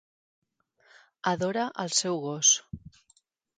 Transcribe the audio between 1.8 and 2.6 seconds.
el seu gos